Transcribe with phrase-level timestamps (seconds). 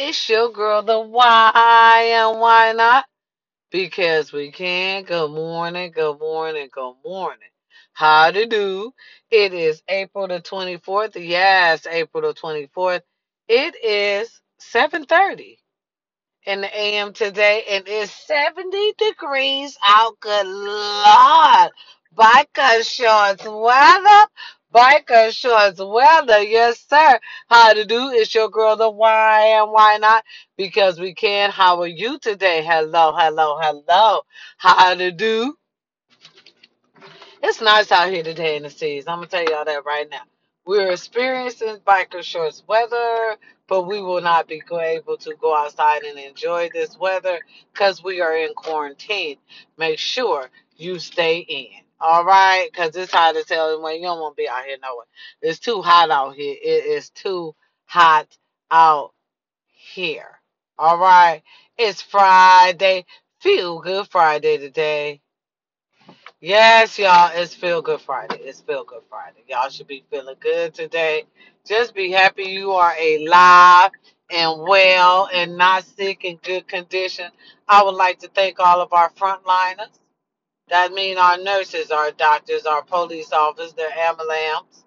[0.00, 3.06] It's your girl, the why and why not?
[3.72, 5.04] Because we can.
[5.04, 7.48] Good morning, good morning, good morning.
[7.92, 8.92] How to do?
[9.30, 11.12] It is April the 24th.
[11.16, 13.02] Yes, April the 24th.
[13.48, 15.58] It is 7:30
[16.46, 20.20] in the AM today, and it's 70 degrees out.
[20.20, 21.72] Good Lord.
[22.16, 24.26] Biker shorts weather.
[24.74, 26.42] Biker shorts weather.
[26.42, 27.18] Yes, sir.
[27.48, 28.10] How to do?
[28.10, 30.24] It's your girl, the why and why not?
[30.56, 31.50] Because we can.
[31.50, 32.62] How are you today?
[32.64, 34.22] Hello, hello, hello.
[34.58, 35.56] How to do?
[37.42, 39.06] It's nice out here today in the seas.
[39.08, 40.22] I'm gonna tell y'all that right now.
[40.66, 43.36] We're experiencing biker shorts weather,
[43.68, 47.40] but we will not be able to go outside and enjoy this weather
[47.72, 49.38] because we are in quarantine.
[49.78, 51.89] Make sure you stay in.
[52.00, 54.78] All right, because it's hot as hell, and you don't want to be out here
[54.82, 55.06] nowhere.
[55.42, 56.56] It's too hot out here.
[56.62, 57.54] It is too
[57.86, 58.28] hot
[58.70, 59.12] out
[59.72, 60.40] here.
[60.78, 61.42] All right,
[61.78, 63.06] it's Friday.
[63.40, 65.20] Feel good Friday today.
[66.40, 68.36] Yes, y'all, it's Feel Good Friday.
[68.42, 69.42] It's Feel Good Friday.
[69.48, 71.24] Y'all should be feeling good today.
[71.66, 73.90] Just be happy you are alive
[74.30, 77.32] and well and not sick in good condition.
[77.68, 79.98] I would like to thank all of our frontliners.
[80.70, 84.84] That mean our nurses, our doctors, our police officers, their ambulance,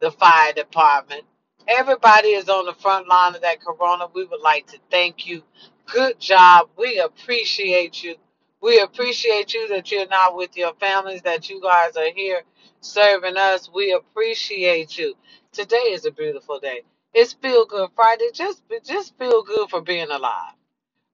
[0.00, 1.24] the fire department.
[1.68, 4.06] Everybody is on the front line of that corona.
[4.14, 5.42] We would like to thank you.
[5.86, 6.70] Good job.
[6.78, 8.16] We appreciate you.
[8.62, 12.42] We appreciate you that you're not with your families, that you guys are here
[12.80, 13.70] serving us.
[13.74, 15.14] We appreciate you.
[15.52, 16.82] Today is a beautiful day.
[17.14, 18.30] It's Feel Good Friday.
[18.34, 20.54] Just just feel good for being alive.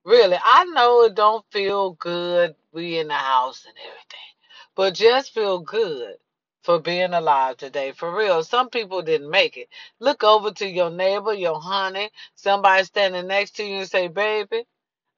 [0.05, 2.57] Really, I know it don't feel good.
[2.73, 4.33] We in the house and everything,
[4.77, 6.17] but just feel good
[6.65, 7.93] for being alive today.
[7.93, 9.69] For real, some people didn't make it.
[10.01, 14.59] Look over to your neighbor, your honey, somebody standing next to you, and say, "Baby."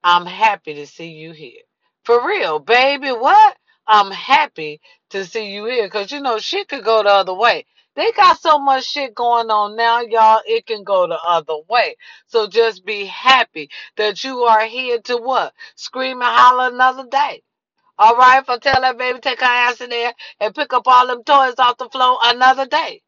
[0.02, 1.60] I'm happy to see you here.
[2.04, 3.56] For real, baby, what?
[3.86, 7.66] I'm happy to see you here because you know shit could go the other way.
[7.94, 11.96] They got so much shit going on now, y'all, it can go the other way.
[12.26, 15.52] So just be happy that you are here to what?
[15.76, 17.42] Scream and holler another day.
[17.98, 21.06] All right, for tell that baby take her ass in there and pick up all
[21.06, 23.02] them toys off the floor another day.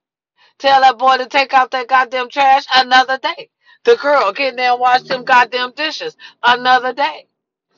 [0.58, 3.50] Tell that boy to take out that goddamn trash another day.
[3.84, 7.28] The girl get in there and wash them goddamn dishes another day.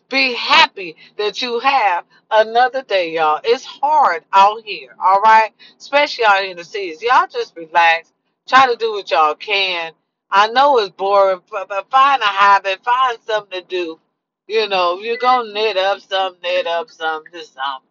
[0.08, 3.40] Be happy that you have another day, y'all.
[3.44, 5.50] It's hard out here, all right?
[5.78, 7.02] Especially out in the cities.
[7.02, 8.12] Y'all just relax.
[8.48, 9.92] Try to do what y'all can.
[10.30, 14.00] I know it's boring, but find a hobby, find something to do.
[14.48, 17.88] You know, you're gonna knit up something, knit up something, just something.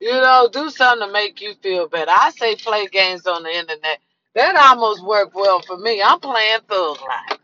[0.00, 2.10] You know, do something to make you feel better.
[2.10, 4.00] I say play games on the internet.
[4.34, 6.02] That almost worked well for me.
[6.02, 7.35] I'm playing Thug Life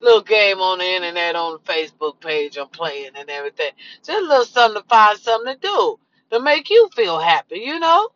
[0.00, 3.72] little game on the internet on the Facebook page I'm playing and everything.
[4.04, 5.98] Just a little something to find something to do
[6.30, 8.10] to make you feel happy, you know?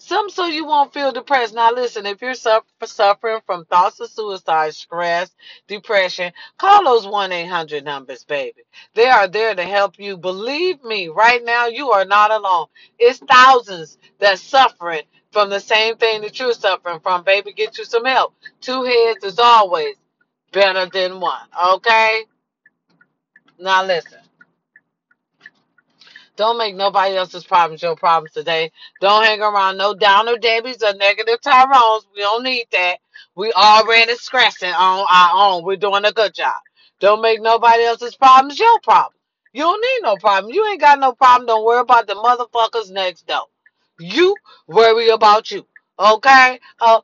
[0.00, 1.54] Some so you won't feel depressed.
[1.54, 5.30] Now listen, if you're suffer- suffering from thoughts of suicide, stress,
[5.66, 8.62] depression, call those 1-800 numbers, baby.
[8.94, 10.16] They are there to help you.
[10.16, 12.66] Believe me, right now you are not alone.
[12.98, 17.52] It's thousands that's suffering from the same thing that you're suffering from, baby.
[17.52, 18.34] Get you some help.
[18.60, 19.96] Two heads is always
[20.52, 21.46] better than one.
[21.74, 22.24] Okay?
[23.58, 24.18] Now listen.
[26.36, 28.70] Don't make nobody else's problems your problems today.
[29.00, 32.06] Don't hang around no downer Debbie's or negative Tyrones.
[32.14, 32.98] We don't need that.
[33.34, 35.64] We already stressing on our own.
[35.64, 36.54] We're doing a good job.
[37.00, 39.14] Don't make nobody else's problems your problem.
[39.52, 40.52] You don't need no problem.
[40.52, 41.46] You ain't got no problem.
[41.46, 43.46] Don't worry about the motherfuckers next door.
[43.98, 44.36] You
[44.68, 45.66] worry about you.
[45.98, 46.60] Okay?
[46.80, 47.02] Oh,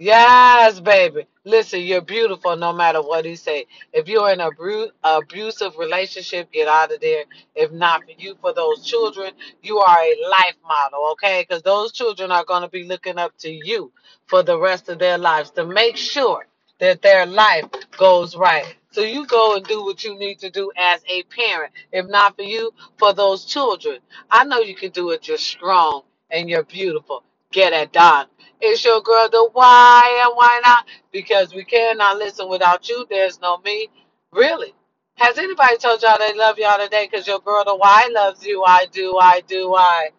[0.00, 1.26] yes, baby.
[1.44, 3.66] Listen, you're beautiful no matter what he say.
[3.92, 7.24] If you're in a bru- abusive relationship, get out of there.
[7.56, 9.32] If not for you, for those children,
[9.62, 11.44] you are a life model, okay?
[11.48, 13.92] Because those children are going to be looking up to you
[14.28, 16.46] for the rest of their lives to make sure
[16.80, 17.66] that their life
[17.98, 18.76] goes right.
[18.92, 21.72] So you go and do what you need to do as a parent.
[21.92, 23.98] If not for you, for those children.
[24.30, 25.28] I know you can do it.
[25.28, 27.24] You're strong and you're beautiful.
[27.56, 28.26] Get it done.
[28.60, 30.84] It's your girl, the why and why not?
[31.10, 33.06] Because we cannot listen without you.
[33.08, 33.88] There's no me.
[34.30, 34.74] Really.
[35.14, 37.08] Has anybody told y'all they love y'all today?
[37.10, 38.62] Because your girl, the why loves you.
[38.62, 40.10] I do, I do, I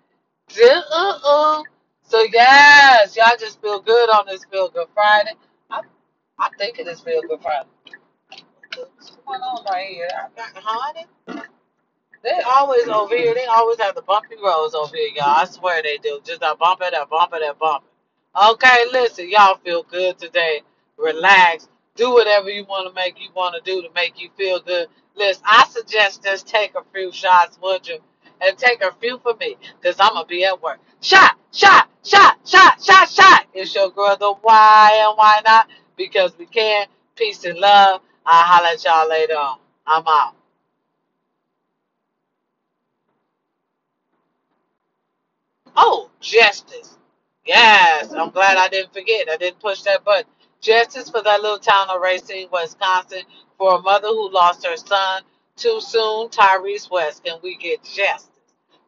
[0.47, 0.63] do.
[0.67, 1.61] Uh-uh.
[2.01, 5.35] So, yes, y'all just feel good on this Feel Good Friday.
[5.69, 5.81] I,
[6.39, 7.69] I think it is Feel Good Friday.
[8.75, 10.09] What's going on right here?
[10.11, 11.05] I got honey.
[12.23, 13.33] They always over here.
[13.33, 15.25] They always have the bumpy roads over here, y'all.
[15.37, 16.19] I swear they do.
[16.25, 17.87] Just a bumper, that bumper, that bumper.
[18.51, 20.61] Okay, listen, y'all feel good today.
[20.97, 21.69] Relax.
[21.95, 24.87] Do whatever you want to make you want to do to make you feel good.
[25.15, 27.99] Listen, I suggest just take a few shots, would you?
[28.41, 30.79] And take a few for me, because I'm going to be at work.
[31.01, 33.45] Shot, shot, shot, shot, shot, shot.
[33.53, 35.67] It's your girl, the why and why not?
[35.97, 36.87] Because we can.
[37.15, 38.01] Peace and love.
[38.25, 39.59] I'll holler at y'all later on.
[39.87, 40.35] I'm out.
[45.77, 46.97] Oh, justice.
[47.45, 49.29] Yes, I'm glad I didn't forget.
[49.29, 50.31] I didn't push that button.
[50.61, 53.23] Justice for that little town of Racine, Wisconsin,
[53.59, 55.23] for a mother who lost her son
[55.57, 57.25] too soon, Tyrese West.
[57.25, 58.29] Can we get justice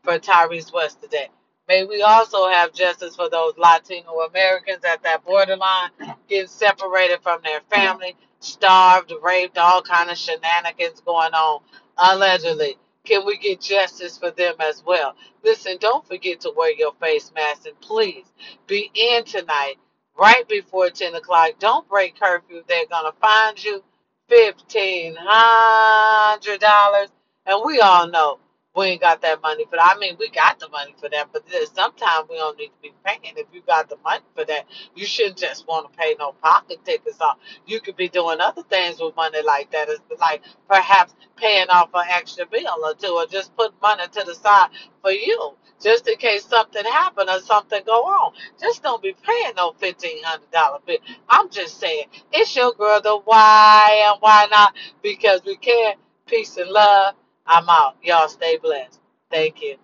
[0.04, 1.30] for Tyrese West today?
[1.70, 5.92] May we also have justice for those Latino Americans at that borderline
[6.30, 11.62] getting separated from their family, starved, raped, all kind of shenanigans going on,
[11.98, 12.78] allegedly.
[13.10, 15.16] Can we get justice for them as well?
[15.44, 18.26] Listen, don't forget to wear your face mask and please
[18.68, 19.78] be in tonight
[20.20, 21.54] right before 10 o'clock.
[21.60, 22.62] Don't break curfew.
[22.68, 23.84] They're going to find you
[24.32, 27.08] $1,500.
[27.48, 28.40] And we all know
[28.76, 29.94] we ain't got that money for that.
[29.96, 31.44] I mean, we got the money for that, but
[31.76, 33.36] sometimes we don't need to be paying.
[33.38, 36.86] If you got the money for that, you shouldn't just want to pay no pocket
[36.86, 37.40] tickets off.
[37.66, 39.90] You could be doing other things with money like that.
[40.20, 44.36] Like perhaps paying off an extra bill or two, or just put money to the
[44.36, 44.70] side
[45.02, 48.34] for you, just in case something happen or something go wrong.
[48.62, 50.98] Just don't be paying no fifteen hundred dollar bill.
[51.28, 54.76] I'm just saying, it's your girl, the why and why not?
[55.04, 55.96] Because we care.
[56.28, 57.16] Peace and love.
[57.50, 57.98] I'm out.
[58.04, 59.00] Y'all stay blessed.
[59.32, 59.78] Thank you.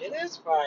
[0.00, 0.64] It is Friday.